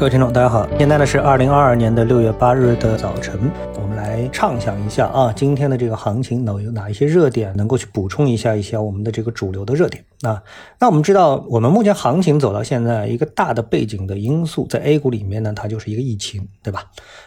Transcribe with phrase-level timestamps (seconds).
[0.00, 3.38] 各位听众，大家好，现在呢是二零二二年的六月八日的早晨，
[3.74, 10.42] 我们来畅想一下啊，今天的这个行情能有哪一些热点能够去补充一下一下我们的这个主流的热点啊？
[10.78, 16.84] 那我们知道，我们目前行情走到现在，一个大的背景的因素在 A 股里面呢，它就是一个疫情，对吧？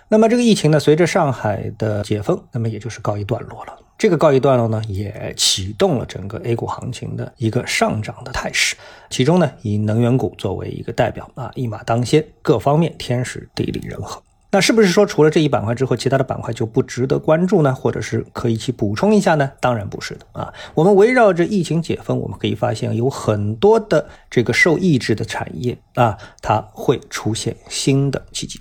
[0.10, 3.74] 那么这个疫情呢，随着上海的解封，那么也就是告一段落了。
[4.04, 8.76] 这个告一段落呢，也启动了整个 A 股行情的一个上涨的态势。
[9.10, 14.22] 其中呢，以能源股作为一个代表啊，一马当先，各方面天时地利人和。
[14.52, 17.74] 那是不是说除了这一板块之后，其他的板块就不值得关注呢？
[17.74, 19.50] 或者是可以去补充一下呢？
[19.62, 20.54] 当然不是的啊。
[20.74, 28.60] 我们围绕着疫情解封，我们可以发现有很多的这个受抑制的产业啊，它会出现新的契机。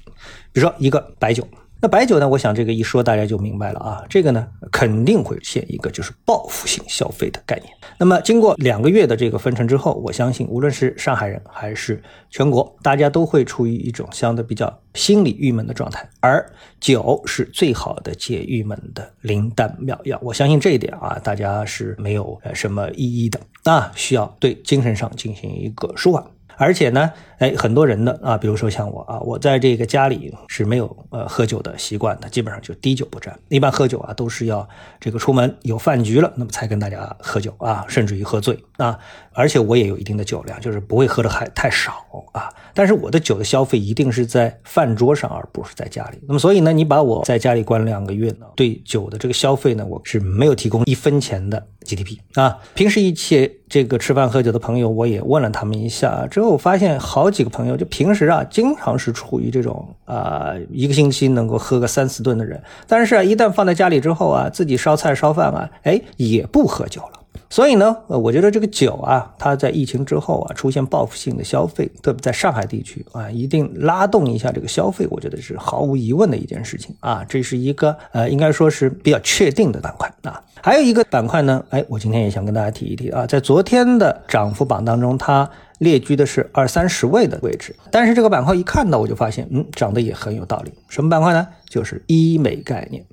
[0.52, 1.45] 比如说一个白酒。
[1.82, 2.28] 那白酒呢？
[2.28, 7.68] 我想这个一说大家就明白了啊，这个呢肯定会现一个就是报复性消费的概念。
[7.98, 12.00] 那么经过两个月的这个分成之后，我相信无论是上海人还是
[12.30, 20.16] 全国，大家都会处于一种相对比较心理郁闷的状态，而酒是最好的解郁闷的灵丹妙药。
[20.22, 26.25] 我相信这一点啊，大家是没有什么异议的啊，需要对精神上进行一个舒缓。
[26.62, 33.36] 而且呢，哎，很多人的啊，比如说像我啊，我在这个家里是没有呃喝酒的习惯的，基本上就滴酒不沾。
[33.48, 34.69] 一般喝酒啊，都是要
[35.00, 38.96] 这个出门有饭局了，那么才跟大家喝酒啊，甚至于喝醉啊。
[39.32, 41.92] 而且我也有一定的酒量，就是不会喝的还太少
[42.32, 42.48] 啊。
[42.72, 46.19] 但是我的酒的消费一定是在饭桌上，而不是在家里。
[46.28, 52.58] 那么所以呢，你把我在家里关两个月呢，对酒的这个消费呢，我是没有提供一分钱的 GDP 啊。
[52.75, 67.22] 平时一起这个吃饭喝酒的朋友，我也问了他们一下，之后我发现好几个朋友就平时啊，经常是处于这种啊一个星期能够喝个三四顿的人，但是啊，一旦放在家里之后啊，自己烧菜烧饭啊，哎，也不喝酒了。
[67.48, 80.42] 所以呢，呃，我觉得这个酒啊，它在疫情之后啊，出现报复性的消费，特别在上海地区啊，一定拉动一下这个消费，我觉得是毫无疑问的一件事情啊，这是一个呃，应该说是比较确定的板块啊。
[80.62, 90.72] 还有一个板块呢，哎，我今天也想跟大家提一提啊，在昨天的涨幅榜当中，它列居的是二三十位的位置，但是这个板块一看到我就发现，嗯，涨得也很有道理。
[90.88, 91.47] 什么板块呢？
[91.69, 93.04] 就是医美概念。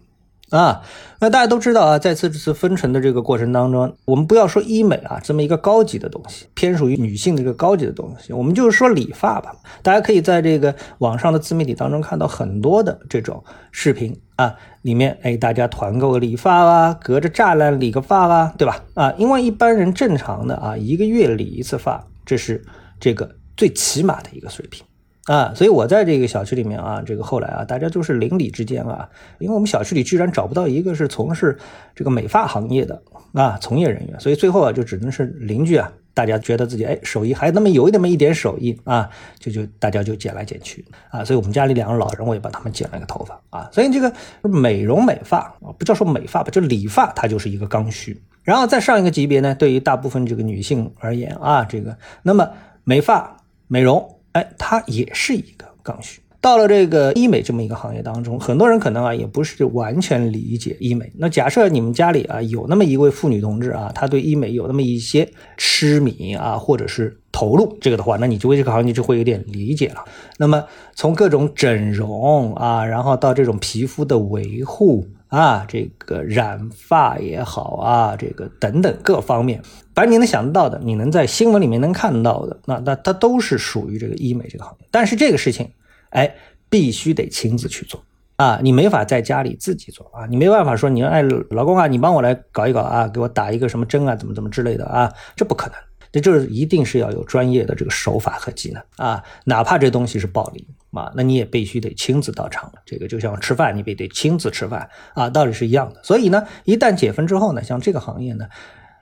[0.50, 0.82] 啊，
[1.20, 9.56] 那大家都知道啊，在这次分成的这个过程当中，我们不要说医美啊这么一个高级的东西，偏属于女性的一个高级的东西，我们就是说理发吧。
[9.84, 18.84] 大家可以在这个网上的自媒体当中看到很多的这种视频啊，里面哎大家团购个理发啊，隔着栅栏理个发啊，对吧？
[18.96, 22.66] 啊，因为一般人正常的啊一个月理一次发，这是
[23.00, 24.84] 这个最起码的一个水平。
[25.30, 29.08] 啊，所以我在这个小区里面啊，这个后来啊，大家都是邻里之间啊，
[29.38, 31.56] 因为我们小区里居然找不到一个是从事
[31.94, 33.00] 这个美发行业的
[33.34, 39.08] 啊从业人员，所以最后啊就只能是邻居啊，大家觉得自己哎手艺还那么有那么一点手艺啊，
[39.38, 52.50] 就就大家就剪来剪去啊，所以我们家里两个老人我也帮他们剪了个头发啊，所以这个美容美发啊，不叫说美发吧，就理发它就是一个刚需，然后再上一个级别呢，对于大部分这个女性而言啊，这个那么
[52.84, 53.38] 美发
[53.68, 54.16] 美容。
[54.34, 56.20] 哎，它也是一个刚需。
[56.42, 61.12] 到了这个医美这么一个行业当中，很多人可能啊也不是完全理解医美。
[61.18, 70.06] 那假设你们家里啊有那么一位妇女同志啊，她对医美有那么一些痴迷啊，或者是投入这个的话，那你就为这个行业就会有点理解了。
[70.38, 70.64] 那么
[70.96, 75.06] 从各种整容啊，然后到这种皮肤的维护。
[75.30, 79.62] 啊，这个染发也好啊，这个等等各方面，
[79.96, 84.88] 反正你能想得到的，你能在新闻里面能看到的，那那它都是属于这个医美这个行业。
[84.90, 85.72] 但是这个事情，
[86.10, 86.36] 哎，
[86.70, 88.04] 必须得亲自去做
[88.38, 95.76] 啊，你没法在家里自己做啊，你没办法说你哎老公啊，你帮我来搞一搞啊，给我打一个什么针啊，怎么怎么之类的啊，这不可能。
[96.12, 102.72] 这就是一定是要有专业的这个手法和技能啊，哪怕这东西是暴利啊，那你也必须得亲自到场。
[102.84, 106.02] 这个就像吃饭，你必须得亲自吃饭啊，道理是一样的。
[106.04, 108.48] 所以呢，一旦解封之后呢，像这个行业呢，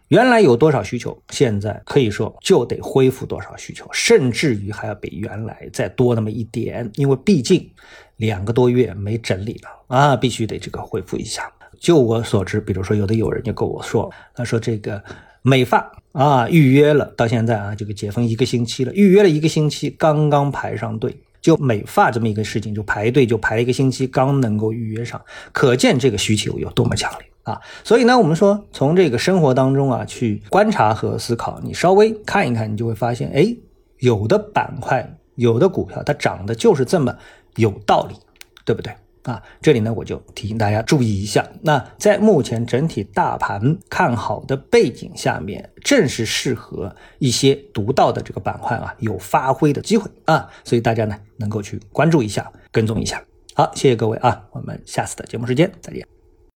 [0.10, 7.72] 原来有多少需求，现在可以说就得恢复多少需求，甚至于还要比原来再多那么一点，因为毕竟
[8.18, 11.50] 两个多月没整理了啊，必须得这个恢复一下。
[11.80, 15.02] 就我所知，比如说有的有人就跟我说，他说这个。
[15.44, 25.22] 美发啊，预约了，到现在啊，这个解封一个星期了，预约了一个星期，刚刚排上队，就美发这么一个事情，就排队就排一个星期，刚能够预约上，
[25.52, 27.62] 可见这个需求有多么强烈啊！
[27.84, 33.56] 所以呢，我们说从这个生活当中啊去观察和思考，你稍微看一看，你就会发现，哎，
[34.00, 37.16] 有的板块，有的股票它涨的就是这么
[37.58, 38.16] 有道理，
[38.66, 38.92] 对不对？
[39.32, 39.42] 啊。
[39.62, 41.48] 这里呢，我就提醒大家注意一下。
[41.62, 50.50] 那在目前整体大盘看好的背景下面，正是适合一些独到的这个板块啊，有发挥的机会啊。
[50.64, 53.24] 所以大家呢，能够去关注一下，跟踪一下。
[53.54, 56.17] 好，谢谢各位啊，我们下次的节目时间再见。